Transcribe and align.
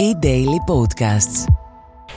E-Daily 0.00 0.58
Podcasts. 0.72 1.44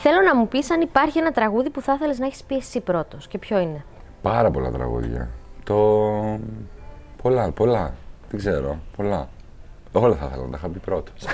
Θέλω 0.02 0.22
να 0.26 0.36
μου 0.36 0.48
πεις 0.48 0.72
αν 0.72 0.82
υπάρχει 0.82 1.18
ένα 1.18 1.32
τραγούδι 1.32 1.70
που 1.70 1.82
θα 1.82 1.94
ήθελες 1.94 2.20
να 2.20 2.26
έχεις 2.26 2.44
πει 2.44 2.56
εσύ 2.56 2.80
πρώτος 2.80 3.28
και 3.28 3.38
ποιο 3.38 3.60
είναι. 3.60 3.86
Πάρα 4.22 4.52
πολλά 4.52 4.72
τραγούδια. 4.72 5.30
Το. 5.64 5.76
Πολλά, 7.22 7.52
πολλά. 7.52 7.94
Δεν 8.30 8.40
ξέρω. 8.40 8.80
Πολλά. 8.96 9.30
Όλα 9.92 10.16
θα 10.16 10.26
ήθελα 10.26 10.44
να 10.44 10.50
τα 10.50 10.58
είχα 10.58 10.68
πει 10.68 10.80
πρώτος. 10.80 11.24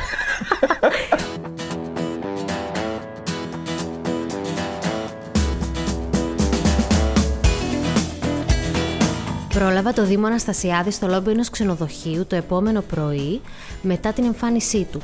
Πρόλαβα 9.53 9.93
το 9.93 10.05
Δήμο 10.05 10.25
Αναστασιάδης 10.25 10.95
στο 10.95 11.07
λόμπι 11.07 11.31
ενός 11.31 11.49
ξενοδοχείου 11.49 12.25
το 12.25 12.35
επόμενο 12.35 12.81
πρωί 12.81 13.41
μετά 13.81 14.13
την 14.13 14.23
εμφάνισή 14.23 14.87
του. 14.91 15.01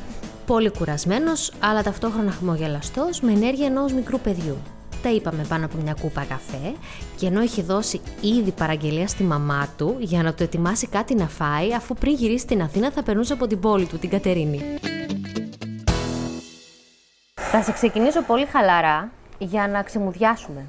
Πολύ 0.52 0.72
κουρασμένος, 0.72 1.52
αλλά 1.60 1.84
ταυτόχρονα 1.84 2.32
χαμογελαστός, 2.32 3.22
με 3.22 3.32
ενέργεια 3.32 3.66
ενός 3.66 3.94
μικρού 3.94 4.20
παιδιού. 4.20 4.58
Τα 5.04 5.09
είπαμε 5.09 5.46
πάνω 5.50 5.66
από 5.66 5.78
μια 5.84 5.96
κούπα 6.02 6.26
καφέ 6.30 6.73
και 7.18 7.26
ενώ 7.28 7.42
είχε 7.42 7.62
δώσει 7.62 8.02
ήδη 8.22 8.52
παραγγελία 8.52 9.08
στη 9.08 9.23
μαμά 9.23 9.68
του 9.78 9.95
για 10.00 10.23
να 10.23 10.34
του 10.34 10.44
ετοιμάσει 10.44 10.88
κάτι 10.88 11.16
να 11.16 11.28
φάει, 11.28 11.73
αφού 11.73 11.94
πριν 11.94 12.14
γυρίσει 12.14 12.44
στην 12.44 12.62
Αθήνα 12.62 12.92
θα 12.92 13.04
περνούσε 13.04 13.34
από 13.34 13.48
την 13.48 13.59
πόλη 13.59 13.86
του, 13.86 13.98
την 13.98 14.09
Κατερίνη. 14.09 14.62
Θα 17.34 17.62
σε 17.62 17.72
ξεκινήσω 17.72 18.22
πολύ 18.22 18.45
χαλαρά 18.45 19.09
για 19.38 19.68
να 19.68 19.84
ξεμουδιάσουμε. 19.84 20.66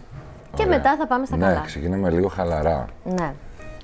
Και 0.57 0.63
Ωραία. 0.63 0.77
μετά 0.77 0.97
θα 0.97 1.07
πάμε 1.07 1.27
στα 1.27 1.37
ναι, 1.37 1.45
καλά. 1.45 1.61
ξεκινάμε 1.67 2.11
λίγο 2.11 2.29
χαλαρά. 2.29 2.87
Ναι. 3.05 3.35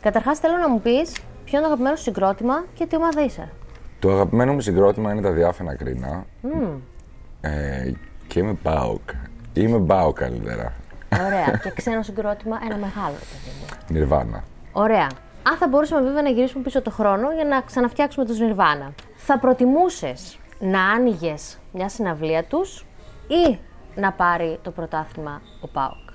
Καταρχάς 0.00 0.38
θέλω 0.38 0.56
να 0.56 0.68
μου 0.68 0.80
πεις 0.80 1.12
ποιο 1.44 1.58
είναι 1.58 1.60
το 1.60 1.66
αγαπημένο 1.66 1.96
σου 1.96 2.02
συγκρότημα 2.02 2.64
και 2.74 2.86
τι 2.86 2.96
ομάδα 2.96 3.24
είσαι. 3.24 3.48
Το 3.98 4.10
αγαπημένο 4.10 4.52
μου 4.52 4.60
συγκρότημα 4.60 5.12
είναι 5.12 5.20
τα 5.20 5.30
διάφανα 5.30 5.74
κρίνα. 5.74 6.24
Ε, 7.40 7.92
και 8.26 8.38
είμαι 8.40 8.56
Μπάουκ. 8.62 9.08
Είμαι 9.52 9.78
Μπάουκ 9.78 10.18
καλύτερα. 10.18 10.72
Ωραία. 11.26 11.60
και 11.62 11.70
ξένο 11.74 12.02
συγκρότημα, 12.02 12.58
ένα 12.64 12.76
μεγάλο 12.76 13.14
παιδί 13.14 13.56
μου. 13.60 13.66
Νιρβάνα. 13.88 14.44
Ωραία. 14.72 15.06
Αν 15.42 15.56
θα 15.56 15.68
μπορούσαμε 15.68 16.06
βέβαια 16.06 16.22
να 16.22 16.28
γυρίσουμε 16.28 16.62
πίσω 16.62 16.82
το 16.82 16.90
χρόνο 16.90 17.32
για 17.32 17.44
να 17.44 17.60
ξαναφτιάξουμε 17.60 18.26
τους 18.26 18.38
Νιρβάνα. 18.38 18.92
Θα 19.16 19.38
προτιμούσες 19.38 20.38
να 20.58 20.82
άνοιγες 20.82 21.58
μια 21.72 21.88
συναυλία 21.88 22.44
τους 22.44 22.86
ή 23.26 23.58
να 23.94 24.12
πάρει 24.12 24.58
το 24.62 24.70
πρωτάθλημα 24.70 25.42
ο 25.60 25.68
Πάοκ; 25.68 26.08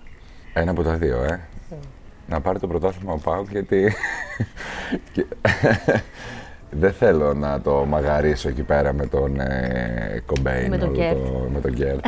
Ένα 0.53 0.71
από 0.71 0.83
τα 0.83 0.93
δύο, 0.93 1.23
ε. 1.23 1.39
Να 2.27 2.41
πάρει 2.41 2.59
το 2.59 2.67
πρωτάθλημα 2.67 3.13
ο 3.13 3.17
ΠΑΟΚ 3.17 3.49
γιατί. 3.51 3.93
και- 6.73 6.79
Δεν 6.79 6.91
θέλω 6.93 7.33
να 7.33 7.61
το 7.61 7.85
μαγαρίσω 7.87 8.49
εκεί 8.49 8.61
πέρα 8.63 8.93
με 8.93 9.05
τον 9.05 9.39
ε, 9.39 10.21
Κομπέιν, 10.25 10.69
Με 10.69 10.77
τον 10.77 10.87
όλο 10.89 10.97
Κερτ. 10.97 11.25
το, 11.25 11.47
με 11.53 11.59
τον 11.59 11.71
Κερτ. 11.73 12.05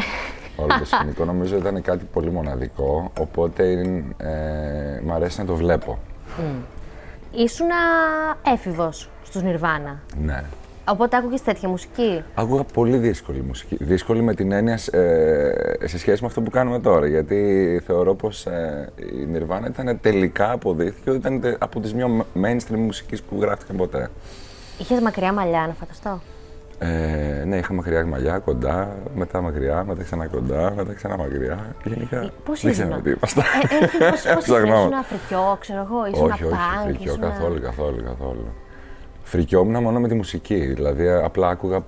όλο 0.55 0.67
το 0.79 0.85
σκηνικό 0.85 1.25
νομίζω 1.25 1.57
ήταν 1.57 1.81
κάτι 1.81 2.05
πολύ 2.13 2.31
μοναδικό, 2.31 3.11
οπότε 3.19 3.71
ε, 4.17 5.01
μ' 5.05 5.11
αρέσει 5.11 5.39
να 5.39 5.45
το 5.45 5.55
βλέπω. 5.55 5.99
Ήσουν 7.31 7.67
έφηβος 8.53 9.09
στους 9.23 9.41
Νιρβάνα. 9.41 9.99
Ναι. 10.23 10.43
Οπότε 10.89 11.17
άκουγες 11.17 11.41
τέτοια 11.41 11.69
μουσική; 11.69 12.23
Άκουγα 12.35 12.63
πολύ 12.63 12.97
δύσκολη 12.97 13.41
μουσική. 13.41 13.77
Δύσκολη 13.79 14.21
με 14.21 14.33
την 14.33 14.51
έννοια 14.51 14.79
ε, 14.91 15.87
σε 15.87 15.97
σχέση 15.97 16.21
με 16.21 16.27
αυτό 16.27 16.41
που 16.41 16.49
κάνουμε 16.49 16.79
τώρα. 16.79 17.07
Γιατί 17.07 17.81
θεωρώ 17.85 18.15
πως 18.15 18.45
ε, 18.45 18.89
η 18.95 19.27
Nirvana 19.35 19.67
ήταν 19.69 19.99
τελικά 20.01 20.51
αποδείχθηκε 20.51 21.09
ότι 21.09 21.19
ήταν 21.19 21.41
τε- 21.41 21.55
από 21.59 21.79
τις 21.79 21.93
πιο 21.93 22.25
mainstream 22.43 22.77
μουσικές 22.77 23.21
που 23.21 23.37
γράφτηκαν 23.41 23.75
ποτέ. 23.75 24.09
Είχες 24.77 24.99
μακριά 24.99 25.33
μαλλιά, 25.33 25.67
να 25.67 25.73
φανταστώ; 25.73 26.19
Ε, 26.79 27.43
ναι, 27.45 27.57
είχα 27.57 27.73
μακριά 27.73 28.05
μαλλιά, 28.05 28.39
κοντά, 28.39 28.95
μετά 29.15 29.41
μακριά, 29.41 29.83
μετά 29.83 30.03
ξανά 30.03 30.27
κοντά, 30.27 30.73
μετά 30.75 30.93
ξανά 30.93 31.17
μακριά. 31.17 31.75
Γενικά. 31.83 32.29
Πώς 32.45 32.61
δεν 32.61 32.71
ήσουν; 32.71 32.85
ξέρω 32.85 33.01
τι 33.01 33.09
είπα. 33.09 33.27
στα- 33.27 33.43
Ε, 33.69 33.85
ε, 34.05 34.09
πώς, 34.09 34.21
πώς 34.35 34.43
Ψαχνάω. 34.43 34.79
ήσουν 34.79 34.93
Αφρικιό, 34.93 35.57
ξέρω 35.59 35.87
εγώ, 35.89 36.05
ήσουν 36.05 36.23
όχι, 36.31 36.43
όχι, 36.43 36.53
πανκ, 36.53 36.83
φρικιό, 36.85 37.11
ήσουνα- 37.11 37.27
καθόλου, 37.29 37.61
καθόλου, 37.61 38.03
καθόλου. 38.03 38.45
Φρικιόμουν 39.23 39.81
μόνο 39.83 39.99
με 39.99 40.07
τη 40.07 40.13
μουσική, 40.15 40.55
δηλαδή 40.65 41.09
απλά 41.09 41.47
άκουγα, 41.49 41.83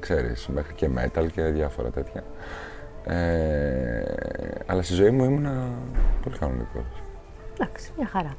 ξέρεις, 0.00 0.46
μέχρι 0.54 0.74
και 0.74 0.88
metal 0.98 1.26
και 1.32 1.42
διάφορα 1.42 1.88
τέτοια. 1.90 2.22
Ε, 3.06 4.02
αλλά 4.66 4.82
στη 4.82 4.94
ζωή 4.94 5.10
μου 5.10 5.24
ήμουν 5.24 5.48
πολύ 6.22 6.36
κανονικός. 6.38 6.84
Εντάξει, 7.58 7.90
μια 7.96 8.06
χαρά. 8.12 8.34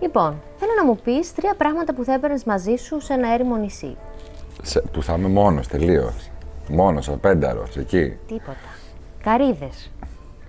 Λοιπόν, 0.00 0.42
θέλω 0.58 0.72
να 0.76 0.84
μου 0.84 0.96
πεις 0.96 1.34
τρία 1.34 1.54
πράγματα 1.54 1.94
που 1.94 2.04
θα 2.04 2.12
έπαιρνες 2.12 2.44
μαζί 2.44 2.76
σου 2.76 3.00
σε 3.00 3.12
ένα 3.12 3.32
έρημο 3.32 3.56
νησί. 3.56 3.96
Σε, 4.62 4.80
που 4.80 5.02
θα 5.02 5.14
είμαι 5.14 5.28
μόνος, 5.28 5.66
τελείως. 5.68 6.30
Μόνος, 6.68 7.08
απένταρος, 7.08 7.76
εκεί. 7.76 8.16
Τίποτα. 8.26 8.56
Καρίδες. 9.22 9.90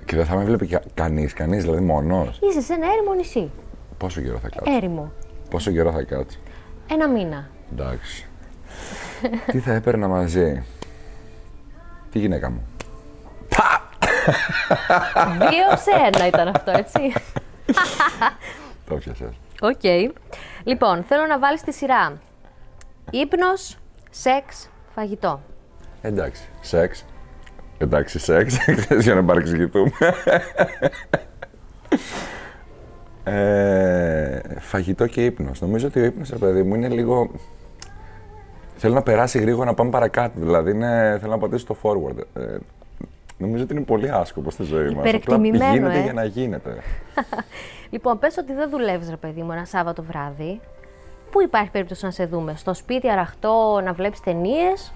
Και 0.06 0.16
δεν 0.16 0.25
θα 0.25 0.35
με 0.35 0.44
βλέπει 0.44 0.67
κα, 0.67 0.81
κανείς, 0.94 1.34
κανείς, 1.34 1.63
δηλαδή 1.63 1.84
μόνος. 1.84 2.40
Είσαι 2.50 2.61
σε 2.61 2.73
ένα 2.73 2.85
έρημο 2.91 3.13
νησί. 3.13 3.51
Πόσο 3.97 4.22
καιρό 4.22 4.38
θα 4.38 4.50
κάτσω; 4.50 4.75
Έρημο. 4.75 5.11
Πόσο 5.50 5.72
καιρό 5.72 5.91
θα 5.91 6.03
κάτσω; 6.03 6.38
Ένα 6.91 7.09
μήνα. 7.09 7.50
Εντάξει. 7.72 8.28
Τι 9.45 9.59
θα 9.59 9.73
έπαιρνα 9.73 10.07
μαζί; 10.07 10.63
Τη 12.11 12.19
γυναίκα 12.19 12.50
μου; 12.50 12.66
Δύο 15.40 15.78
σε 15.78 15.91
ένα 16.13 16.28
ήταν 16.28 16.47
αυτό, 16.47 16.72
έτσι. 16.72 17.00
Το 18.91 18.97
πιασες. 18.97 19.40
Οκ. 19.62 20.13
Λοιπόν, 20.63 21.03
θέλω 21.03 21.25
να 21.25 21.40
βάλεις 21.40 21.62
τη 21.62 21.74
σειρά. 21.74 22.22
Ύπνος, 23.12 23.78
σεξ, 24.09 24.69
φαγητό. 24.96 25.41
Εντάξει. 26.02 26.44
Σεξ. 26.62 27.06
Εντάξει, 27.78 28.19
σεξ. 28.19 28.57
Ξέρεις 28.79 29.03
για 29.03 29.16
να 29.16 29.24
παρεξηγηθούμε. 29.24 29.91
ε, 33.24 34.40
φαγητό 34.59 35.08
και 35.08 35.25
ύπνος. 35.25 35.62
Νομίζω 35.62 35.88
ότι 35.88 36.00
ο 36.00 36.03
ύπνος, 36.03 36.29
ρε 36.29 36.38
παιδί 36.38 36.63
μου, 36.63 36.75
είναι 36.75 36.88
λίγο... 36.88 37.31
Θέλω 38.75 38.94
να 38.94 39.02
περάσει 39.02 39.40
γρήγορα 39.40 39.66
να 39.66 39.73
πάμε 39.73 39.90
παρακάτω. 39.90 40.40
Δηλαδή, 40.40 40.72
είναι... 40.72 41.18
θέλω 41.19 41.31
να 41.31 41.38
πατήσω 41.38 41.66
το 41.66 41.75
forward. 41.81 42.41
Ε, 42.41 42.58
νομίζω 43.38 43.63
ότι 43.63 43.73
είναι 43.73 43.84
πολύ 43.84 44.12
άσκοπο 44.12 44.50
στη 44.50 44.63
ζωή 44.63 44.84
μας. 44.84 44.91
Απλά 44.91 45.02
Υπερεκτιμημένο, 45.02 45.73
γίνεται 45.73 45.97
ε. 45.97 46.03
για 46.03 46.13
να 46.13 46.23
γίνεται. 46.23 46.78
Λοιπόν, 47.91 48.19
πες 48.19 48.38
ότι 48.38 48.53
δεν 48.53 48.69
δουλεύεις, 48.69 49.09
ρε 49.09 49.16
παιδί 49.16 49.41
μου, 49.41 49.52
ένα 49.52 49.66
Σάββατο 49.66 50.03
βράδυ. 50.03 50.59
Πού 51.31 51.41
υπάρχει 51.41 51.69
περίπτωση 51.72 52.06
να 52.06 52.12
σε 52.12 52.25
δούμε, 52.25 52.53
στο 52.56 52.74
σπίτι 52.74 53.09
αραχτό 53.09 53.81
να 53.84 53.94
βλέπεις 53.94 54.19
ταινίες 54.19 54.94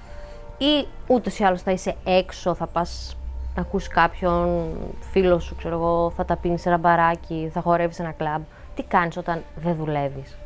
ή 0.57 0.87
ούτως 1.07 1.39
ή 1.39 1.43
άλλως 1.43 1.61
θα 1.61 1.71
είσαι 1.71 1.95
έξω, 2.05 2.53
θα 2.53 2.67
πας 2.67 3.17
να 3.55 3.61
ακούσει 3.61 3.89
κάποιον 3.89 4.69
φίλο 5.11 5.39
σου, 5.39 5.55
ξέρω 5.55 5.75
εγώ, 5.75 6.13
θα 6.15 6.25
τα 6.25 6.35
πίνεις 6.35 6.61
σε 6.61 6.69
ένα 6.69 6.77
μπαράκι, 6.77 7.49
θα 7.53 7.61
χορεύεις 7.61 7.95
σε 7.95 8.01
ένα 8.01 8.11
κλαμπ. 8.11 8.41
Τι 8.75 8.83
κάνεις 8.83 9.17
όταν 9.17 9.43
δεν 9.55 9.75
δουλεύεις; 9.75 10.37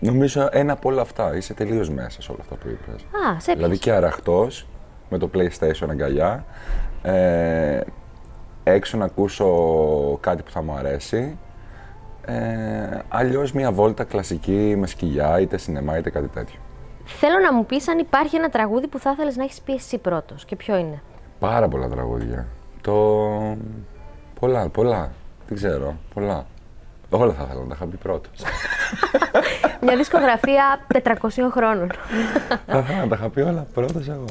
Νομίζω 0.00 0.48
ένα 0.52 0.72
από 0.72 0.88
όλα 0.88 1.00
αυτά. 1.00 1.36
Είσαι 1.36 1.54
τελείως 1.54 1.90
μέσα 1.90 2.22
σε 2.22 2.30
όλα 2.32 2.40
αυτά 2.42 2.54
που 2.54 2.68
είπες. 2.68 3.02
Α, 3.02 3.40
σε 3.40 3.52
Δηλαδή 3.52 3.78
και 3.78 3.92
αραχτός, 3.92 4.66
με 5.10 5.18
το 5.18 5.30
PlayStation 5.34 5.86
αγκαλιά, 5.88 6.44
ε, 7.02 7.80
έξω 8.64 8.96
να 8.96 9.04
ακούσω 9.04 9.46
κάτι 10.20 10.42
που 10.42 10.50
θα 10.50 10.62
μου 10.62 10.72
αρέσει, 10.72 11.38
ε, 12.26 12.98
αλλιώς 13.08 13.52
μια 13.52 13.72
βόλτα 13.72 14.04
κλασική 14.04 14.74
με 14.78 14.86
σκυλιά, 14.86 15.40
είτε 15.40 15.56
σινεμά 15.56 15.98
είτε 15.98 16.10
κάτι 16.10 16.28
τέτοιο. 16.28 16.58
Θέλω 17.04 17.38
να 17.38 17.52
μου 17.52 17.66
πεις 17.66 17.88
αν 17.88 17.98
υπάρχει 17.98 18.36
ένα 18.36 18.48
τραγούδι 18.48 18.86
που 18.86 18.98
θα 18.98 19.10
ήθελες 19.10 19.36
να 19.36 19.44
έχεις 19.44 19.60
πει 19.60 19.72
εσύ 19.72 19.98
πρώτος 19.98 20.44
και 20.44 20.56
ποιο 20.56 20.76
είναι. 20.76 21.02
Πάρα 21.38 21.68
πολλά 21.68 21.88
τραγούδια. 21.88 22.46
Το... 22.80 22.96
Πολλά, 24.40 24.68
πολλά. 24.68 25.12
Δεν 25.46 25.56
ξέρω, 25.56 25.96
πολλά. 26.14 26.46
Όλα 27.10 27.32
θα 27.32 27.42
ήθελα 27.42 27.60
να 27.60 27.66
τα 27.66 27.74
είχα 27.74 27.86
πει 27.86 27.96
πρώτος. 27.96 28.42
Μια 29.84 29.96
δισκογραφία 29.96 30.80
400 30.92 31.00
χρόνων. 31.50 31.90
θα 32.66 32.78
ήθελα 32.78 32.98
να 33.00 33.08
τα 33.08 33.14
είχα 33.18 33.28
πει 33.28 33.40
όλα 33.40 33.66
πρώτος 33.74 34.08
εγώ. 34.08 34.24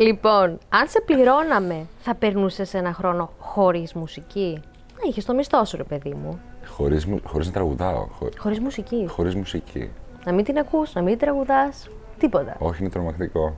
Λοιπόν, 0.00 0.58
αν 0.68 0.88
σε 0.88 1.00
πληρώναμε, 1.00 1.86
θα 1.98 2.14
περνούσες 2.14 2.74
ένα 2.74 2.92
χρόνο 2.92 3.30
χωρίς 3.38 3.92
μουσική; 3.92 4.60
Να 4.92 5.08
είχες 5.08 5.24
το 5.24 5.34
μισθό 5.34 5.64
σου, 5.64 5.76
ρε 5.76 5.82
παιδί 5.82 6.14
μου. 6.14 6.40
Χωρίς, 6.66 7.06
μου- 7.06 7.20
χωρίς 7.24 7.46
να 7.46 7.52
τραγουδάω, 7.52 8.06
χω- 8.18 8.38
Χωρίς 8.38 8.60
μουσική; 8.60 9.06
χωρίς 9.08 9.34
μουσική. 9.34 9.90
Να 10.24 10.32
μην 10.32 10.44
την 10.44 10.58
ακούς, 10.58 10.94
να 10.94 11.00
μην 11.02 11.10
την 11.10 11.18
τραγουδάς. 11.26 11.88
Τίποτα. 12.18 12.56
Όχι, 12.58 12.80
είναι 12.80 12.90
τρομακτικό. 12.90 13.56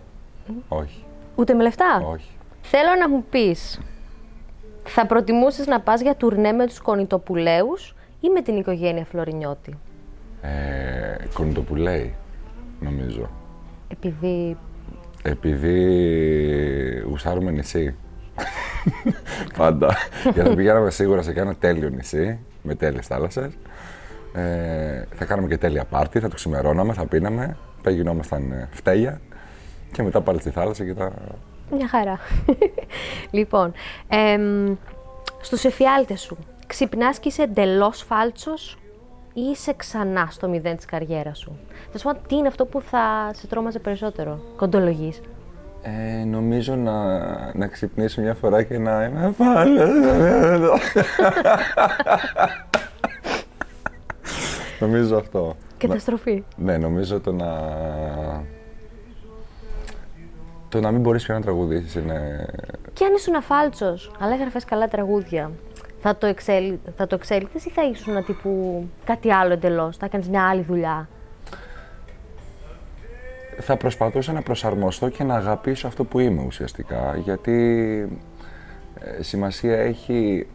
Όχι, 0.68 1.04
Ούτε 1.34 1.54
με 1.54 1.62
λεφτά; 1.62 2.02
όχι. 2.12 2.30
Θέλω 2.62 2.94
να 2.98 3.08
μου 3.08 3.24
πεις, 3.30 3.80
θα 4.84 5.06
προτιμούσες 5.06 5.66
να 5.66 5.80
πας 5.80 6.00
για 6.00 6.14
τουρνέ 6.16 6.52
με 6.52 6.66
τους 6.66 6.80
κονιτοπουλαίου 6.80 7.68
ή 8.20 8.28
με 8.28 8.40
την 8.42 8.56
οικογένεια 8.56 9.04
Φλωρινιώτη; 9.04 9.78
Ε, 10.42 10.48
κονιτοπουλέη, 11.34 12.14
νομίζω. 12.80 13.30
Επειδή. 13.88 14.56
Επειδή 15.22 17.02
γουστάρουμε 17.08 17.50
νησί. 17.50 17.94
Πάντα. 19.56 19.96
Γιατί 20.22 20.48
θα 20.48 20.54
πηγαίναμε 20.54 20.90
σίγουρα 20.90 21.22
σε 21.22 21.30
ένα 21.30 21.54
τέλειο 21.54 21.88
νησί, 21.88 22.38
με 22.62 22.74
τέλειες 22.74 23.06
θάλασσες. 23.06 23.52
Ε, 24.34 25.04
θα 25.14 25.24
κάναμε 25.24 25.48
και 25.48 25.58
τέλεια 25.58 25.84
πάρτι, 25.84 26.20
θα 26.20 26.28
το 26.28 26.34
ξημερώναμε, 26.34 26.92
θα 26.92 27.06
πίναμε 27.06 27.56
τα 27.82 27.90
γινόμασταν 27.90 28.52
ε, 28.52 28.68
φταίγια 28.70 29.20
και 29.92 30.02
μετά 30.02 30.20
πάλι 30.20 30.40
στη 30.40 30.50
θάλασσα 30.50 30.84
και 30.84 30.94
τα... 30.94 31.12
Μια 31.70 31.88
χαρά. 31.88 32.18
λοιπόν, 33.30 33.72
εμ, 34.08 34.74
στους 35.40 35.64
εφιάλτες 35.64 36.20
σου, 36.20 36.36
ξυπνάς 36.66 37.18
και 37.18 37.28
είσαι 37.28 37.42
εντελώς 37.42 38.02
φάλτσος; 38.02 38.76
ή 38.76 38.81
είσαι 39.32 39.72
ξανά 39.76 40.28
στο 40.30 40.48
μηδέν 40.48 40.76
της 40.76 40.84
καριέρας 40.84 41.38
σου. 41.38 41.58
Θα 41.92 41.98
σου 41.98 42.04
πω, 42.04 42.14
τι 42.28 42.36
είναι 42.36 42.48
αυτό 42.48 42.64
που 42.64 42.80
θα 42.80 43.30
σε 43.32 43.46
τρόμαζε 43.46 43.78
περισσότερο, 43.78 44.40
κοντολογής. 44.56 45.20
Ε, 45.82 46.24
νομίζω 46.24 46.74
να, 46.74 47.18
να 47.54 47.66
ξυπνήσω 47.66 48.20
μια 48.20 48.34
φορά 48.34 48.62
και 48.62 48.78
να 48.78 49.04
είμαι 49.04 49.34
πάλι. 49.38 49.78
νομίζω 54.80 55.16
αυτό. 55.16 55.56
Καταστροφή. 55.78 56.44
Ναι, 56.56 56.76
νομίζω 56.76 57.20
το 57.20 57.32
να... 57.32 57.50
Το 60.68 60.80
να 60.80 60.90
μην 60.90 61.00
μπορείς 61.00 61.24
πια 61.24 61.34
να 61.34 61.40
τραγουδήσεις 61.40 61.94
είναι... 61.94 62.46
Και 62.92 63.04
αν 63.04 63.14
ήσουν 63.14 63.34
αφάλτσος, 63.34 64.12
αλλά 64.18 64.34
έγραφες 64.34 64.64
καλά 64.64 64.88
τραγούδια, 64.88 65.50
θα 66.02 66.16
το, 66.16 66.26
εξέλ, 66.26 66.78
θα 66.96 67.06
το 67.06 67.14
εξέλιξες 67.14 67.64
ή 67.64 67.70
θα 67.70 67.84
ήσουν 67.84 68.24
τύπου 68.24 68.84
κάτι 69.04 69.32
άλλο 69.32 69.52
εντελώς, 69.52 69.96
θα 69.96 70.06
έκανες 70.06 70.28
μια 70.28 70.48
άλλη 70.48 70.62
δουλειά; 70.62 71.08
θα 73.60 73.76
προσπαθούσα 73.76 74.32
να 74.32 74.42
προσαρμοστώ 74.42 75.08
και 75.08 75.24
να 75.24 75.34
αγαπήσω 75.34 75.86
αυτό 75.86 76.04
που 76.04 76.18
είμαι 76.18 76.42
ουσιαστικά. 76.46 77.16
Γιατί 77.16 77.52
ε, 79.00 79.22
σημασία 79.22 79.78
έχει 79.78 80.46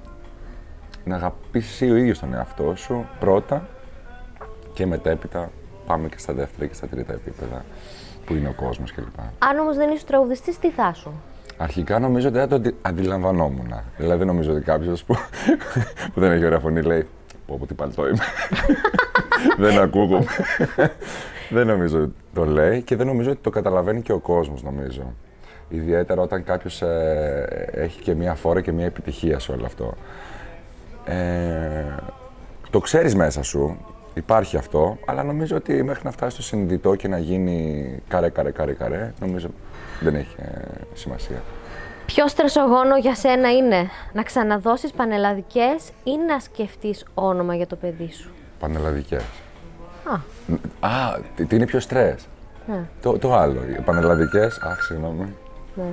να 1.03 1.15
αγαπήσεις 1.15 1.71
εσύ 1.71 1.91
ο 1.91 1.95
ίδιος 1.95 2.19
τον 2.19 2.33
εαυτό 2.33 2.75
σου 2.75 3.05
πρώτα 3.19 3.67
και 4.73 4.85
μετέπειτα 4.85 5.51
πάμε 5.85 6.09
και 6.09 6.17
στα 6.17 6.33
δεύτερα 6.33 6.65
και 6.65 6.73
στα 6.73 6.87
τρίτα 6.87 7.13
επίπεδα 7.13 7.65
που 8.25 8.33
είναι 8.33 8.47
ο 8.47 8.53
κόσμος 8.53 8.91
κλπ. 8.91 9.19
Αν 9.39 9.59
όμως 9.59 9.75
δεν 9.75 9.89
ήσουν 9.89 10.07
τραγουδιστής, 10.07 10.59
τι 10.59 10.69
θα 10.69 10.93
σου; 10.93 11.11
Αρχικά 11.57 11.99
νομίζω 11.99 12.27
ότι 12.27 12.37
δεν 12.37 12.49
το 12.49 12.55
αντι- 12.55 12.75
αντιλαμβανόμουν. 12.81 13.73
Δηλαδή 13.97 14.17
δεν 14.17 14.27
νομίζω 14.27 14.51
ότι 14.51 14.61
κάποιος 14.61 15.03
που, 15.03 15.15
που 16.13 16.19
δεν 16.19 16.31
έχει 16.31 16.45
ωραία 16.45 16.59
φωνή 16.59 16.81
λέει 16.81 17.07
Πω 17.47 17.57
πω 17.59 17.65
τι 17.65 17.73
παλτό 17.73 18.07
είμαι. 18.07 18.23
δεν 19.69 19.79
ακούγομαι. 19.79 20.25
δεν 21.49 21.67
νομίζω 21.67 22.01
ότι 22.01 22.13
το 22.33 22.45
λέει 22.45 22.81
και 22.81 22.95
δεν 22.95 23.07
νομίζω 23.07 23.31
ότι 23.31 23.39
το 23.41 23.49
καταλαβαίνει 23.49 24.01
και 24.01 24.11
ο 24.11 24.19
κόσμος 24.19 24.63
νομίζω. 24.63 25.13
Ιδιαίτερα 25.69 26.21
όταν 26.21 26.43
κάποιος 26.43 26.81
ε, 26.81 27.69
έχει 27.71 28.01
και 28.01 28.15
μία 28.15 28.35
φόρα 28.35 28.61
και 28.61 28.71
μία 28.71 28.85
επιτυχία 28.85 29.39
σε 29.39 29.51
όλο 29.51 29.65
αυτό. 29.65 29.93
Ε, 31.05 31.85
το 32.69 32.79
ξέρεις 32.79 33.15
μέσα 33.15 33.43
σου, 33.43 33.77
υπάρχει 34.13 34.57
αυτό, 34.57 34.97
αλλά 35.05 35.23
νομίζω 35.23 35.55
ότι 35.55 35.83
μέχρι 35.83 36.01
να 36.03 36.11
φτάσεις 36.11 36.33
στο 36.33 36.43
συνειδητό 36.43 36.95
και 36.95 37.07
να 37.07 37.17
γίνει 37.17 37.85
καρέ, 38.07 38.29
καρέ, 38.29 38.51
καρέ, 38.51 38.73
καρέ, 38.73 39.13
νομίζω 39.19 39.47
δεν 39.99 40.15
έχει 40.15 40.35
ε, 40.37 40.61
σημασία. 40.93 41.41
Πιο 42.05 42.27
στρεσογόνο 42.27 42.97
για 42.97 43.15
σένα 43.15 43.51
είναι 43.51 43.89
να 44.13 44.23
ξαναδώσεις 44.23 44.91
πανελλαδικές 44.91 45.89
ή 46.03 46.17
να 46.27 46.39
σκεφτείς 46.39 47.05
όνομα 47.13 47.55
για 47.55 47.67
το 47.67 47.75
παιδί 47.75 48.11
σου; 48.11 48.29
Πανελλαδικές. 48.59 49.23
Α, 50.03 50.13
Α, 50.89 51.19
τι, 51.35 51.45
τι 51.45 51.55
είναι 51.55 51.65
πιο 51.65 51.79
στρες; 51.79 52.27
ναι, 52.67 52.79
Το, 53.01 53.17
το 53.17 53.35
άλλο, 53.35 53.59
οι 53.77 53.81
πανελλαδικές, 53.81 54.57
αχ, 54.63 54.81
συγγνώμη. 54.83 55.35
ναι. 55.75 55.83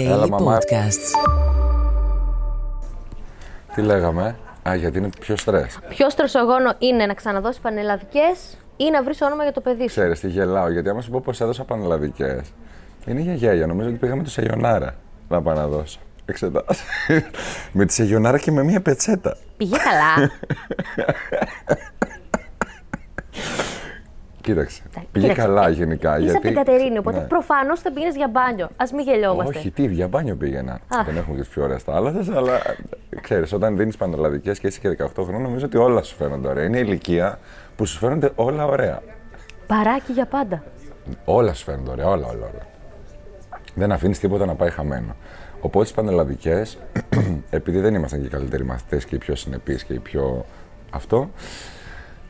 Έλα, 0.00 0.16
E-Daily 0.24 0.28
μαμά. 0.28 0.58
Podcasts. 0.58 1.14
Τι 3.74 3.82
λέγαμε, 3.82 4.36
Α, 4.68 4.74
γιατί 4.74 4.98
είναι 4.98 5.08
πιο 5.20 5.36
στρες. 5.36 5.78
Πιο 5.88 6.10
στρεσογόνο 6.10 6.72
είναι 6.78 7.06
να 7.06 7.14
ξαναδώσεις 7.14 7.60
πανελλαδικές 7.60 8.56
ή 8.76 8.90
να 8.90 9.02
βρεις 9.02 9.20
όνομα 9.22 9.42
για 9.42 9.52
το 9.52 9.60
παιδί 9.60 9.80
σου; 9.82 9.86
Ξέρεις 9.86 10.20
τι 10.20 10.28
γελάω, 10.28 10.70
γιατί 10.70 10.88
άμα 10.88 11.00
σου 11.00 11.10
πω 11.10 11.20
πως 11.24 11.40
έδωσα 11.40 11.64
πανελλαδικές, 11.64 12.52
είναι 13.10 13.20
για 13.20 13.34
γέλια. 13.34 13.66
Νομίζω 13.66 13.88
ότι 13.88 13.98
πήγαμε 13.98 14.22
το 14.22 14.30
Σεγιονάρα 14.30 14.94
να 15.28 15.42
πάω 15.42 15.54
να 15.54 15.66
δώσω. 15.66 15.98
Εξετάσεις. 16.24 16.84
με 17.72 17.84
τη 17.84 17.92
Σεγιονάρα 17.92 18.38
και 18.38 18.50
με 18.50 18.62
μία 18.62 18.80
πετσέτα. 18.80 19.36
Πήγε 19.56 19.76
καλά. 19.76 20.30
Κοίταξε. 24.40 24.82
Πήγε 25.12 25.26
κοίταξε, 25.28 25.46
καλά 25.46 25.68
γενικά. 25.68 26.10
Είσαι 26.18 26.22
γιατί... 26.30 26.36
από 26.36 26.46
την 26.46 26.54
Κατερίνη, 26.54 26.98
οπότε 26.98 27.18
Ναι. 27.18 27.24
προφανώς 27.26 27.80
θα 27.80 27.92
πήγαινες 27.92 28.16
για 28.16 28.28
μπάνιο. 28.28 28.68
Ας 28.76 28.92
μην 28.92 29.04
γελιόμαστε. 29.04 29.58
Όχι, 29.58 29.70
τι, 29.70 29.86
για 29.86 30.08
μπάνιο 30.08 30.34
πήγαινα. 30.36 30.80
Αχ. 30.88 31.06
Δεν 31.06 31.16
έχουμε 31.16 31.36
και 31.36 31.42
τι 31.42 31.48
πιο 31.48 31.62
ωραίε 31.62 31.78
θάλασσε, 31.78 32.32
αλλά 32.36 32.60
ξέρεις, 33.20 33.52
όταν 33.52 33.76
δίνεις 33.76 33.96
πανελλαδικές 33.96 34.58
και 34.58 34.66
είσαι 34.66 34.80
και 34.80 34.96
18 35.04 35.06
χρόνια, 35.14 35.38
νομίζω 35.38 35.66
ότι 35.66 35.76
όλα 35.76 36.02
σου 36.02 36.16
φαίνονται 36.16 36.48
ωραία. 36.48 36.64
Είναι 36.64 36.78
η 36.78 36.82
ηλικία 36.86 37.38
που 37.76 37.86
σου 37.86 37.98
φαίνονται 37.98 38.30
όλα 38.34 38.66
ωραία. 38.66 39.02
Παράκι 39.66 40.12
για 40.12 40.26
πάντα. 40.26 40.62
Όλα 41.24 41.54
σου 41.54 41.64
φαίνονται 41.64 41.90
ωραία, 41.90 42.06
όλα, 42.06 42.26
όλα. 42.26 42.46
όλα. 42.52 42.66
Δεν 43.74 43.92
αφήνεις 43.92 44.18
τίποτα 44.18 44.46
να 44.46 44.54
πάει 44.54 44.70
χαμένο. 44.70 45.16
Οπότε 45.60 45.84
στις 45.84 45.96
πανελλαδικές, 45.96 46.78
επειδή 47.50 47.80
δεν 47.80 47.94
ήμασταν 47.94 48.20
και 48.20 48.26
οι 48.26 48.30
καλύτεροι 48.30 48.64
μαθητές 48.64 49.04
και 49.04 49.14
οι 49.14 49.18
πιο 49.18 49.34
συνεπείς 49.34 49.84
και 49.84 49.92
οι 49.92 49.98
πιο 49.98 50.44
αυτό, 50.90 51.30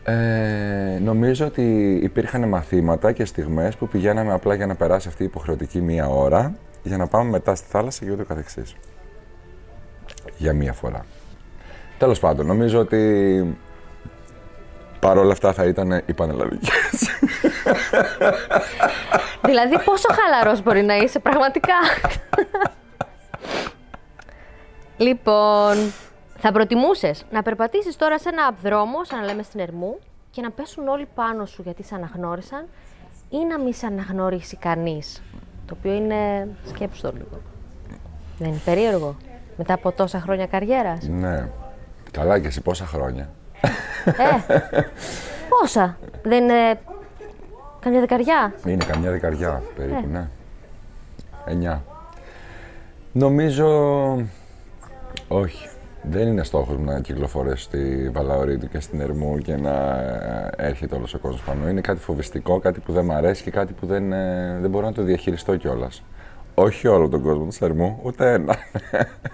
ε, 0.04 0.98
νομίζω 1.02 1.46
ότι 1.46 1.98
υπήρχαν 2.02 2.48
μαθήματα 2.48 3.12
και 3.12 3.24
στιγμές 3.24 3.76
που 3.76 3.88
πηγαίναμε 3.88 4.32
απλά 4.32 4.54
για 4.54 4.66
να 4.66 4.74
περάσει 4.74 5.08
αυτή 5.08 5.22
η 5.22 5.26
υποχρεωτική 5.26 5.80
μία 5.80 6.08
ώρα 6.08 6.54
για 6.82 6.96
να 6.96 7.06
πάμε 7.06 7.30
μετά 7.30 7.54
στη 7.54 7.66
θάλασσα 7.70 8.04
και 8.04 8.10
ούτω 8.10 8.24
καθεξής. 8.24 8.76
Για 10.36 10.52
μία 10.52 10.72
φορά. 10.72 11.04
Τέλος 11.98 12.18
πάντων, 12.18 12.46
νομίζω 12.46 12.78
ότι 12.78 13.56
παρόλα 15.00 15.32
αυτά 15.32 15.52
θα 15.52 15.64
ήταν 15.64 16.02
οι 16.06 16.12
πανελλαδικές. 16.12 17.09
Δηλαδή, 19.42 19.78
πόσο 19.84 20.08
χαλαρός 20.12 20.62
μπορεί 20.62 20.82
να 20.82 20.96
είσαι 20.96 21.18
πραγματικά; 21.18 21.74
λοιπόν, 24.96 25.92
θα 26.38 26.52
προτιμούσες 26.52 27.24
να 27.30 27.42
περπατήσεις 27.42 27.96
τώρα 27.96 28.18
σε 28.18 28.28
ένα 28.28 28.54
δρόμο, 28.62 29.04
σαν 29.04 29.18
να 29.18 29.24
λέμε 29.24 29.42
στην 29.42 29.60
Ερμού, 29.60 29.98
και 30.30 30.40
να 30.40 30.50
πέσουν 30.50 30.88
όλοι 30.88 31.08
πάνω 31.14 31.46
σου 31.46 31.62
γιατί 31.62 31.82
σε 31.82 31.94
αναγνώρισαν 31.94 32.66
ή 33.30 33.44
να 33.44 33.58
μην 33.58 33.74
σε 33.74 33.86
αναγνωρίσει 33.86 34.56
κανείς. 34.56 35.22
Το 35.66 35.76
οποίο 35.78 35.92
είναι, 35.92 36.48
σκέψου 36.68 37.00
το 37.02 37.12
λίγο. 37.12 37.40
Δεν 38.38 38.48
είναι 38.48 38.60
περίεργο. 38.64 39.16
Μετά 39.56 39.74
από 39.74 39.92
τόσα 39.92 40.20
χρόνια 40.20 40.46
καριέρας; 40.46 41.08
ναι. 41.08 41.48
Καλά 42.10 42.38
και 42.38 42.46
εσύ 42.46 42.60
πόσα 42.60 42.86
χρόνια; 42.86 43.30
Ε, 44.04 44.60
πόσα; 45.48 45.98
Δεν 46.22 46.42
είναι 46.42 46.80
καμιά 47.80 48.00
δεκαριά; 48.00 48.54
Είναι 48.66 48.84
καμιά 48.84 49.10
δεκαριά 49.10 49.62
περίπου, 49.76 50.04
Ε. 50.04 50.12
ναι. 50.12 50.28
Εννιά. 51.44 51.82
Νομίζω... 53.12 53.66
Όχι. 55.28 55.68
Δεν 56.02 56.26
είναι 56.28 56.42
στόχος 56.44 56.76
μου 56.76 56.84
να 56.84 57.00
κυκλοφορήσω 57.00 57.56
στη 57.56 58.10
Βαλαωρίτου 58.12 58.68
και 58.68 58.80
στην 58.80 59.00
Ερμού 59.00 59.38
και 59.38 59.56
να 59.56 60.00
ε, 60.00 60.50
έρχεται 60.56 60.94
όλος 60.94 61.14
ο 61.14 61.18
κόσμος 61.18 61.42
πάνω. 61.42 61.68
Είναι 61.68 61.80
κάτι 61.80 62.00
φοβιστικό, 62.00 62.58
κάτι 62.58 62.80
που 62.80 62.92
δεν 62.92 63.04
μ' 63.04 63.10
αρέσει 63.12 63.42
και 63.42 63.50
κάτι 63.50 63.72
που 63.72 63.86
δεν, 63.86 64.12
ε, 64.12 64.58
δεν 64.60 64.70
μπορώ 64.70 64.86
να 64.86 64.92
το 64.92 65.02
διαχειριστώ 65.02 65.56
κιόλας. 65.56 66.02
Όχι 66.54 66.86
όλο 66.88 67.08
τον 67.08 67.22
κόσμο 67.22 67.46
της 67.46 67.60
Ερμού, 67.60 67.98
ούτε 68.02 68.32
ένα. 68.32 68.56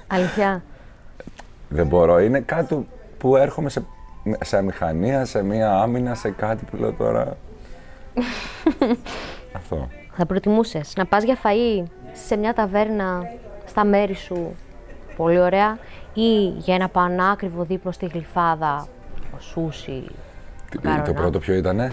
Αλήθεια. 0.06 0.62
δεν 1.68 1.86
μπορώ. 1.86 2.20
Είναι 2.20 2.40
κάτι 2.40 2.86
που 3.18 3.36
έρχομαι 3.36 3.68
σε, 3.68 3.82
σε 4.44 4.62
μηχανία, 4.62 5.24
σε 5.24 5.42
μία 5.42 5.72
άμυνα, 5.80 6.14
σε 6.14 6.30
κάτι 6.30 6.64
που 6.64 6.76
λέω 6.76 6.92
τώρα... 6.92 7.36
Αυτό. 9.56 9.88
Θα 10.12 10.26
προτιμούσες 10.26 10.92
να 10.96 11.06
πας 11.06 11.22
για 11.24 11.36
φαΐ 11.42 11.82
σε 12.12 12.36
μια 12.36 12.52
ταβέρνα 12.54 13.22
στα 13.66 13.84
μέρη 13.84 14.14
σου, 14.14 14.54
πολύ 15.16 15.38
ωραία, 15.40 15.78
ή 16.14 16.46
για 16.58 16.74
ένα 16.74 16.88
πανάκριβο 16.88 17.62
δίπλο 17.62 17.92
στη 17.92 18.06
γλυφάδα, 18.06 18.86
ο 19.36 19.40
σούσι, 19.40 20.04
Τι- 20.70 20.78
Καρονά; 20.78 21.02
Το 21.02 21.12
πρώτο 21.12 21.38
ποιο 21.38 21.54
ήτανε; 21.54 21.92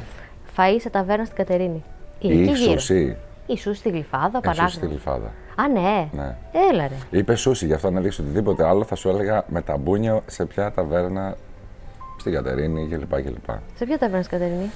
φαΐ 0.57 0.75
σε 0.79 0.89
ταβέρνα 0.89 1.25
στην 1.25 1.37
Κατερίνη. 1.37 1.83
Ή 2.19 2.27
Η 2.31 2.41
εκεί 2.41 2.51
γύρω. 2.51 2.71
σουσί. 2.71 3.17
Ή 3.45 3.57
σούσι 3.57 3.79
στη 3.79 3.89
γλυφάδα, 3.89 4.39
Ε, 4.43 4.47
σουσί 4.53 4.53
στη 4.53 4.79
πανάκριβο. 4.79 4.87
γλυφάδα. 4.87 5.31
Α, 5.55 5.67
ναι. 5.67 6.07
Ναι. 6.11 6.35
Έλα 6.71 6.87
ρε. 6.87 6.95
Είπες 7.19 7.39
σούσι, 7.39 7.65
γι' 7.65 7.73
αυτό 7.73 7.87
αν 7.87 8.01
δείξει 8.01 8.21
οτιδήποτε 8.21 8.67
άλλο 8.67 8.83
θα 8.83 8.95
σου 8.95 9.09
έλεγα 9.09 9.43
με 9.47 9.61
τα 9.61 9.77
μπούνια 9.77 10.21
σε 10.25 10.45
ποια 10.45 10.71
ταβέρνα 10.71 11.35
στην 12.19 12.33
Κατερίνη 12.33 12.87
κλπ. 12.87 13.21
κλπ. 13.23 13.49
Σε 13.75 13.85
ποια 13.85 13.97
ταβέρνα 13.97 14.23
στην 14.23 14.37
Κατερίνη; 14.39 14.69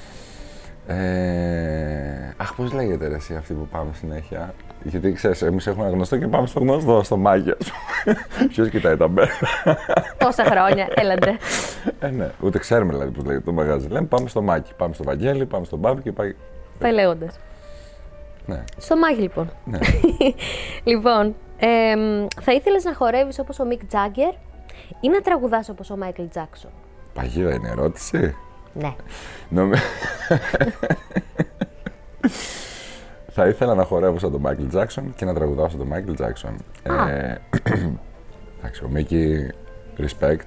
Ε, 0.87 2.33
αχ, 2.37 2.53
πώς 2.55 2.73
λέγεται 2.73 3.07
ρε, 3.07 3.15
εσύ 3.15 3.35
αυτή 3.35 3.53
που 3.53 3.67
πάμε 3.71 3.89
συνέχεια; 3.93 4.53
Γιατί 4.83 5.11
ξέρεις, 5.11 5.41
εμείς 5.41 5.67
έχουμε 5.67 5.85
ένα 5.85 5.93
γνωστό 5.95 6.17
και 6.17 6.27
πάμε 6.27 6.47
στο 6.47 6.59
γνωστό, 6.59 7.03
στο 7.03 7.17
μάγια 7.17 7.57
σου. 7.63 7.73
Ποιος 8.49 8.69
κοιτάει 8.69 8.97
τα 8.97 9.07
μπέρα. 9.07 9.29
Τόσα 10.17 10.43
χρόνια, 10.43 10.87
έλαντε. 10.95 11.37
ε, 11.99 12.07
ναι, 12.07 12.31
ούτε 12.39 12.59
ξέρουμε 12.59 12.91
δηλαδή 12.93 13.11
πώς 13.11 13.25
λέγεται 13.25 13.43
το 13.45 13.51
μαγάζι. 13.51 13.87
Λέμε 13.87 14.05
πάμε 14.07 14.29
στο 14.29 14.41
μάκι, 14.41 14.73
πάμε 14.77 14.93
στο 14.93 15.03
Βαγγέλη, 15.03 15.45
πάμε 15.45 15.65
στον 15.65 15.79
Μπάμπη 15.79 16.01
και 16.01 16.11
πάει. 16.11 16.35
Πάει 16.79 16.91
λέγοντας. 16.93 17.39
Ναι, 18.45 18.63
Στο 18.77 18.97
μάγι 18.97 19.21
λοιπόν. 19.21 19.49
ναι. 19.65 19.79
Λοιπόν, 20.83 21.35
εμ, 21.57 22.27
θα 22.41 22.53
ήθελες 22.53 22.83
να 22.83 22.93
χορεύεις 22.95 23.39
όπως 23.39 23.59
ο 23.59 23.65
Μικ 23.65 23.85
Τζάγκερ 23.85 24.33
ή 24.99 25.09
να 25.09 25.21
τραγουδάς 25.21 25.69
όπως 25.69 25.89
ο 25.89 25.97
Μάικλ 25.97 26.23
Τζάκσον. 26.29 26.71
Παγίδα 27.13 27.53
είναι 27.53 27.67
η 27.67 27.71
ερώτηση. 27.71 28.35
Ναι. 28.77 28.95
Νομι... 29.49 29.75
Θα 33.39 33.47
ήθελα 33.47 33.75
να 33.75 33.83
χορεύω 33.83 34.19
σαν 34.19 34.31
τον 34.31 34.41
Μάικλ 34.41 34.65
Τζάξον 34.67 35.13
και 35.15 35.25
να 35.25 35.33
τραγουδάω 35.33 35.69
σαν 35.69 35.77
τον 35.77 35.87
Μάικλ 35.87 36.13
Τζάξον. 36.13 36.55
Α. 36.89 37.09
Ε, 37.09 37.41
εντάξει, 38.59 38.83
ο 38.83 38.87
Μίκη, 38.87 39.49
respect. 39.97 40.45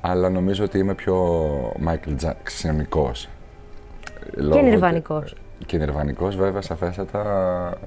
Αλλά 0.00 0.30
νομίζω 0.30 0.64
ότι 0.64 0.78
είμαι 0.78 0.94
πιο 0.94 1.16
Μάικλ 1.78 2.14
Τζάξονικός. 2.14 3.28
Και 4.50 4.60
νιρβανικός. 4.60 5.34
Και 5.66 5.76
νιρβανικός 5.76 6.36
βέβαια, 6.36 6.60
σαφέστατα. 6.60 7.78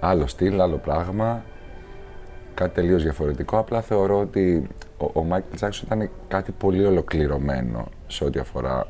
Άλλο 0.00 0.26
στυλ, 0.26 0.60
άλλο 0.60 0.76
πράγμα. 0.76 1.42
Κάτι 2.54 2.74
τελείως 2.74 3.02
διαφορετικό. 3.02 3.58
Απλά 3.58 3.80
θεωρώ 3.80 4.18
ότι 4.18 4.68
ο, 4.98 5.10
ο 5.12 5.22
Μάικλ 5.22 5.54
Τζάξον 5.54 5.86
ήταν 5.86 6.10
κάτι 6.28 6.52
πολύ 6.52 6.84
ολοκληρωμένο 6.84 7.88
σε 8.06 8.24
ό,τι 8.24 8.38
αφορά 8.38 8.86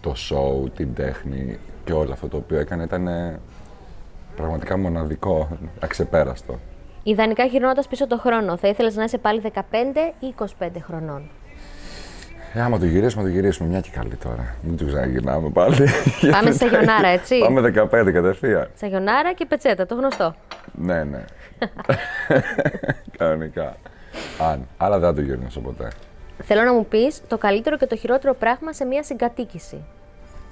το 0.00 0.14
show, 0.16 0.70
την 0.76 0.94
τέχνη 0.94 1.58
και 1.84 1.92
όλο 1.92 2.12
αυτό 2.12 2.28
το 2.28 2.36
οποίο 2.36 2.58
έκανε 2.58 2.82
ήταν 2.82 3.06
ε, 3.06 3.40
πραγματικά 4.36 4.78
μοναδικό, 4.78 5.48
αξεπέραστο. 5.80 6.58
Ιδανικά 7.02 7.44
γυρνώντας 7.44 7.88
πίσω 7.88 8.06
το 8.06 8.18
χρόνο, 8.18 8.56
θα 8.56 8.68
ήθελες 8.68 8.96
να 8.96 9.04
είσαι 9.04 9.18
πάλι 9.18 9.42
15 9.54 9.60
ή 10.20 10.34
25 10.58 10.68
χρονών; 10.80 11.30
Ε, 12.54 12.60
άμα 12.60 12.78
το 12.78 12.86
γυρίσουμε, 12.86 13.22
το 13.22 13.28
γυρίσουμε 13.28 13.68
μια 13.68 13.80
και 13.80 13.90
καλή 13.92 14.14
τώρα. 14.14 14.54
Μην 14.62 14.76
το 14.76 14.84
ξαναγυρνάμε 14.84 15.48
πάλι. 15.50 15.76
Πάμε 16.32 16.50
σε 16.50 16.66
γιονάρα, 16.66 17.08
έτσι. 17.08 17.38
Πάμε 17.38 17.72
15 17.90 18.10
κατευθείαν. 18.12 18.68
Σε 18.74 18.86
γιονάρα 18.86 19.32
και 19.32 19.46
πετσέτα, 19.46 19.86
το 19.86 19.94
γνωστό. 19.94 20.34
Ναι, 20.72 21.04
ναι. 21.04 21.24
Κανονικά. 23.18 23.76
Αν. 24.50 24.66
Αλλά 24.76 24.98
δεν 24.98 25.08
θα 25.08 25.14
το 25.14 25.20
γυρνήσω 25.20 25.60
ποτέ. 25.60 25.88
Θέλω 26.42 26.62
να 26.62 26.72
μου 26.72 26.86
πεις 26.86 27.22
το 27.28 27.38
καλύτερο 27.38 27.76
και 27.76 27.86
το 27.86 27.96
χειρότερο 27.96 28.34
πράγμα 28.34 28.72
σε 28.72 28.84
μια 28.84 29.02
συγκατοίκηση. 29.02 29.84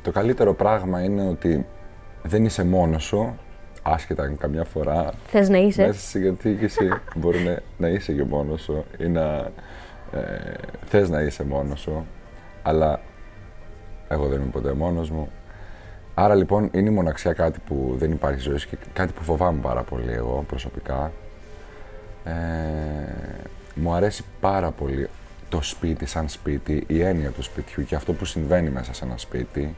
Το 0.02 0.10
καλύτερο 0.10 0.54
πράγμα 0.54 1.02
είναι 1.02 1.28
ότι 1.28 1.66
δεν 2.22 2.44
είσαι 2.44 2.64
μόνος 2.64 3.04
σου, 3.04 3.38
άσχετα 3.82 4.22
αν 4.22 4.36
καμιά 4.38 4.64
φορά 4.64 5.10
Θες 5.26 5.48
να 5.48 5.58
είσαι. 5.58 5.86
μέσα 5.86 5.98
στη 5.98 6.08
συγκατοίκηση 6.08 6.88
μπορεί 7.14 7.38
να, 7.38 7.58
να 7.76 7.88
είσαι 7.88 8.12
και 8.12 8.24
μόνος 8.24 8.62
σου 8.62 8.84
ή 8.98 9.06
να 9.06 9.50
ε, 10.12 10.52
θες 10.86 11.08
να 11.08 11.20
είσαι 11.20 11.44
μόνος 11.44 11.80
σου, 11.80 12.06
αλλά 12.62 13.00
εγώ 14.08 14.26
δεν 14.26 14.40
είμαι 14.40 14.50
ποτέ 14.50 14.72
μόνος 14.72 15.10
μου. 15.10 15.28
Άρα 16.14 16.34
λοιπόν 16.34 16.68
είναι 16.72 16.88
η 16.88 16.92
μοναξιά 16.92 17.32
κάτι 17.32 17.58
που 17.66 17.94
δεν 17.98 18.10
υπάρχει 18.12 18.40
ζωή 18.40 18.56
σου 18.56 18.68
και 18.68 18.76
κάτι 18.92 19.12
που 19.12 19.22
φοβάμαι 19.22 19.60
πάρα 19.60 19.82
πολύ 19.82 20.12
εγώ 20.12 20.44
προσωπικά. 20.48 21.12
Ε, 22.24 22.32
μου 23.74 23.92
αρέσει 23.92 24.24
πάρα 24.40 24.70
πολύ 24.70 25.08
το 25.48 25.62
σπίτι 25.62 26.06
σαν 26.06 26.28
σπίτι, 26.28 26.84
η 26.86 27.02
έννοια 27.02 27.30
του 27.30 27.42
σπιτιού 27.42 27.84
και 27.84 27.94
αυτό 27.94 28.12
που 28.12 28.24
συμβαίνει 28.24 28.70
μέσα 28.70 28.94
σε 28.94 29.04
ένα 29.04 29.16
σπίτι, 29.16 29.76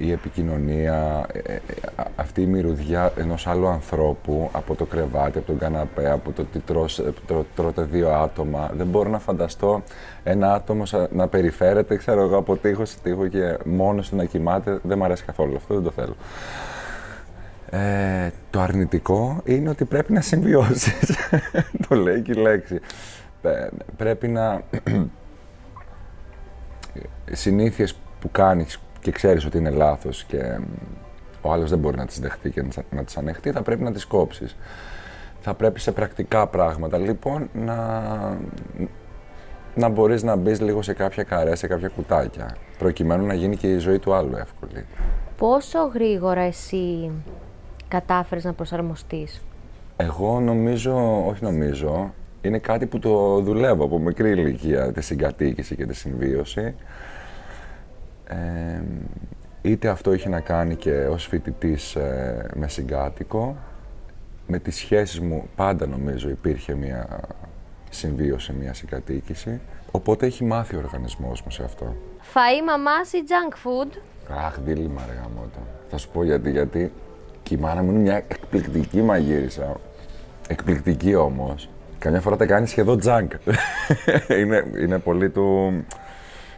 η 0.00 0.12
επικοινωνία, 0.12 1.26
ε, 1.32 1.52
ε, 1.52 1.58
α- 1.96 2.06
αυτή 2.16 2.42
η 2.42 2.46
μυρωδιά 2.46 3.12
ενός 3.16 3.46
άλλου 3.46 3.66
ανθρώπου 3.66 4.48
από 4.52 4.74
το 4.74 4.84
κρεβάτι, 4.84 5.38
από 5.38 5.46
τον 5.46 5.58
καναπέ, 5.58 6.10
από 6.10 6.32
το 6.32 6.42
ότι 6.42 6.58
τρως, 6.58 6.98
ε, 6.98 7.12
τρώ- 7.26 7.46
τρώτε 7.56 7.82
δύο 7.82 8.10
άτομα. 8.10 8.70
Δεν 8.76 8.86
μπορώ 8.86 9.10
να 9.10 9.18
φανταστώ 9.18 9.82
ένα 10.24 10.54
άτομο 10.54 10.84
σα- 10.86 11.14
να 11.14 11.28
περιφέρεται, 11.28 11.96
ξέρω 11.96 12.20
εγώ, 12.22 12.36
από 12.36 12.56
τείχο 12.56 12.84
σε 12.84 12.96
τείχο 13.02 13.26
και 13.26 13.56
μόνος 13.64 14.08
του 14.08 14.16
να 14.16 14.24
κοιμάται. 14.24 14.78
Δεν 14.82 14.98
μου 14.98 15.04
αρέσει 15.04 15.24
καθόλου 15.24 15.56
αυτό, 15.56 15.74
δεν 15.74 15.82
το 15.82 15.90
θέλω. 15.90 16.16
Ε, 17.70 18.30
το 18.50 18.60
αρνητικό 18.60 19.40
είναι 19.44 19.68
ότι 19.68 19.84
πρέπει 19.84 20.12
να 20.12 20.20
συμβιώσεις. 20.20 21.16
το 21.88 21.94
λέει 21.94 22.22
και 22.22 22.32
η 22.32 22.34
λέξη. 22.40 22.80
Ε, 23.42 23.66
πρέπει 23.96 24.28
να... 24.28 24.62
συνήθειες 27.32 27.94
που 28.20 28.30
κάνεις 28.30 28.78
και 29.08 29.14
ξέρεις 29.14 29.44
ότι 29.44 29.58
είναι 29.58 29.70
λάθος 29.70 30.24
και 30.24 30.36
μ, 30.58 30.64
ο 31.42 31.52
άλλος 31.52 31.70
δεν 31.70 31.78
μπορεί 31.78 31.96
να 31.96 32.06
τις 32.06 32.20
δεχτεί 32.20 32.50
και 32.50 32.62
να 32.62 32.68
τις- 32.68 32.78
να 32.90 33.04
τις 33.04 33.16
ανεχτεί, 33.16 33.50
θα 33.50 33.62
πρέπει 33.62 33.82
να 33.82 33.92
τις 33.92 34.04
κόψεις. 34.04 34.56
Θα 35.40 35.54
πρέπει 35.54 35.80
σε 35.80 35.92
πρακτικά 35.92 36.46
πράγματα, 36.46 36.98
λοιπόν, 36.98 37.48
να, 37.52 38.02
να 39.74 39.88
μπορείς 39.88 40.22
να 40.22 40.36
μπεις 40.36 40.60
λίγο 40.60 40.82
σε 40.82 40.92
κάποια 40.92 41.22
καρέ, 41.22 41.54
σε 41.54 41.66
κάποια 41.66 41.88
κουτάκια, 41.88 42.56
προκειμένου 42.78 43.26
να 43.26 43.34
γίνει 43.34 43.56
και 43.56 43.72
η 43.72 43.78
ζωή 43.78 43.98
του 43.98 44.14
άλλου 44.14 44.36
εύκολη. 44.36 44.84
Πόσο 45.36 45.78
γρήγορα 45.94 46.40
εσύ 46.40 47.10
κατάφερες 47.88 48.44
να 48.44 48.52
προσαρμοστείς; 48.52 49.42
Εγώ 49.96 50.40
νομίζω, 50.40 51.24
όχι 51.26 51.44
νομίζω, 51.44 52.14
είναι 52.40 52.58
κάτι 52.58 52.86
που 52.86 52.98
το 52.98 53.40
δουλεύω 53.40 53.84
από 53.84 53.98
μικρή 53.98 54.30
ηλικία, 54.30 54.92
τη 54.92 55.00
συγκατοίκηση 55.00 55.76
και 55.76 55.86
τη 55.86 55.94
συμβίωση. 55.94 56.74
Ε, 58.28 58.82
είτε 59.62 59.88
αυτό 59.88 60.12
είχε 60.12 60.28
να 60.28 60.40
κάνει 60.40 60.74
και 60.76 61.06
ως 61.06 61.26
φοιτητής 61.26 61.94
ε, 61.96 62.50
με 62.54 62.68
συγκάτοικο, 62.68 63.56
με 64.46 64.58
τις 64.58 64.76
σχέσεις 64.76 65.20
μου 65.20 65.48
πάντα 65.56 65.86
νομίζω 65.86 66.28
υπήρχε 66.28 66.74
μια 66.74 67.20
συμβίωση, 67.90 68.52
μια 68.52 68.74
συγκατοίκηση. 68.74 69.60
Οπότε 69.90 70.26
έχει 70.26 70.44
μάθει 70.44 70.76
ο 70.76 70.78
οργανισμός 70.78 71.42
μου 71.42 71.50
σε 71.50 71.64
αυτό. 71.64 71.96
Φαΐ 72.34 72.64
μαμάς 72.66 73.12
ή 73.12 73.24
junk 73.28 73.52
food. 73.54 73.98
Αχ, 74.46 74.58
δίλημα 74.60 75.02
ρε 75.06 75.12
γαμώτο. 75.12 75.58
Θα 75.90 75.96
σου 75.96 76.08
πω 76.08 76.24
γιατί, 76.24 76.50
γιατί 76.50 76.92
και 77.42 77.54
η 77.54 77.58
μάνα 77.58 77.82
μου 77.82 77.90
είναι 77.90 78.00
μια 78.00 78.16
εκπληκτική 78.16 79.02
μαγείρισα. 79.02 79.80
Εκπληκτική 80.48 81.14
όμως. 81.14 81.68
Καμιά 81.98 82.20
φορά 82.20 82.36
τα 82.36 82.46
κάνει 82.46 82.66
σχεδόν 82.66 82.98
τζάνκ. 82.98 83.32
είναι, 84.40 84.64
είναι 84.78 84.98
πολύ 84.98 85.30
του... 85.30 85.72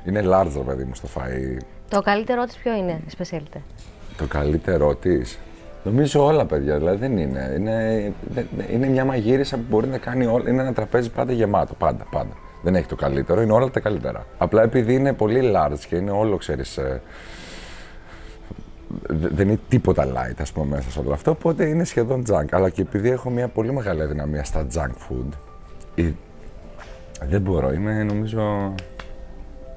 Είναι 0.04 0.23
large, 0.26 0.52
ρε 0.57 0.62
παιδί 0.62 0.85
μου, 0.85 0.95
στο 0.95 1.09
φαΐ. 1.14 1.57
Το 1.88 2.00
καλύτερό 2.00 2.45
της 2.45 2.57
ποιο 2.57 2.75
είναι, 2.75 2.92
η 2.92 3.11
specialty; 3.19 3.59
Το 4.16 4.26
καλύτερό 4.26 4.95
της; 4.95 5.38
Νομίζω 5.85 6.25
όλα, 6.25 6.45
παιδιά, 6.47 6.76
δηλαδή 6.78 6.97
δεν 6.97 7.16
είναι. 7.19 7.52
Είναι, 7.59 8.12
δεν- 8.28 8.49
είναι 8.73 8.87
μια 8.87 9.04
μαγείρισα 9.04 9.57
που 9.57 9.62
μπορεί 9.69 9.88
να 9.88 9.99
κάνει 9.99 10.26
όλα. 10.26 10.50
Είναι 10.50 10.62
ένα 10.62 10.73
τραπέζι 10.73 11.11
πάντα 11.11 11.33
γεμάτο. 11.33 11.75
Πάντα, 11.75 12.04
πάντα. 12.11 12.33
Δεν 12.62 12.75
έχει 12.75 12.87
το 12.87 12.97
καλύτερο, 12.97 13.42
είναι 13.42 13.52
όλα 13.52 13.71
τα 13.71 13.80
καλύτερα. 13.80 14.26
Απλά 14.38 14.62
επειδή 14.62 14.95
είναι 14.95 15.12
πολύ 15.12 15.52
large 15.54 15.78
και 15.88 15.97
είναι 15.97 16.11
όλο, 16.11 16.37
ξέρεις. 16.37 16.78
δεν 19.09 19.49
είναι 19.49 19.59
τίποτα 19.69 20.07
light, 20.07 20.35
ας 20.40 20.52
πούμε, 20.52 20.66
μέσα 20.76 20.90
σε 20.90 20.99
όλο 20.99 21.12
αυτό, 21.12 21.30
οπότε 21.30 21.64
είναι 21.66 21.85
σχεδόν 21.85 22.23
junk. 22.30 22.45
Αλλά 22.50 22.69
και 22.71 22.83
επειδή 22.83 23.11
έχω 23.11 23.30
μια 23.30 23.49
πολύ 23.49 23.73
μεγάλη 23.73 24.02
αδυναμία 24.02 24.45
στα 24.45 24.66
junk 24.75 24.90
food, 25.09 25.28
η- 25.95 26.14
δεν 27.28 27.40
μπορώ, 27.40 27.73
είμαι 27.73 28.02
νομίζω... 28.02 28.75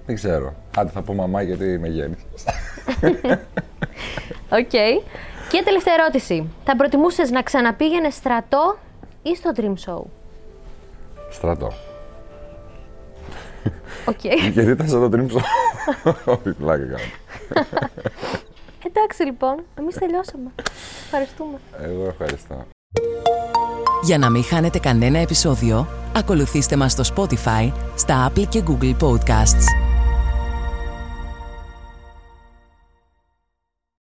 Δεν 0.05 0.15
ξέρω. 0.15 0.53
Άντε 0.77 0.89
θα 0.91 1.01
πω 1.01 1.13
μαμά 1.13 1.41
γιατί 1.41 1.77
με 1.79 1.88
γέννησε. 1.88 2.25
Οκ. 4.50 4.69
Και 5.50 5.62
τελευταία 5.63 5.93
ερώτηση. 5.93 6.50
Θα 6.63 6.75
προτιμούσες 6.75 7.31
να 7.31 7.41
ξαναπήγαινε 7.41 8.10
στρατό 8.10 8.77
ή 9.22 9.36
στο 9.36 9.51
Dream 9.55 9.74
Show; 9.86 10.01
Στρατό. 11.31 11.72
Οκ. 14.05 14.24
Γιατί 14.24 14.72
ήταν 14.72 14.88
σαν 14.88 15.00
το 15.00 15.10
Dream 15.10 15.25
Show. 15.25 15.41
Όχι, 16.25 16.50
πλάκα 16.57 16.86
κάνω. 16.86 17.03
Εντάξει 18.88 19.24
λοιπόν, 19.24 19.63
εμείς 19.79 19.95
τελειώσαμε. 19.95 20.51
Ευχαριστούμε. 21.03 21.57
Εγώ 21.83 22.05
ευχαριστώ. 22.07 22.65
Για 24.03 24.17
να 24.17 24.29
μην 24.29 24.43
χάνετε 24.43 24.79
κανένα 24.79 25.17
επεισόδιο, 25.17 25.88
ακολουθήστε 26.15 26.75
μας 26.75 26.91
στο 26.91 27.03
Spotify, 27.15 27.72
στα 27.95 28.31
Apple 28.31 28.48
και 28.50 28.63
Google 28.67 28.95
Podcasts. 29.00 29.83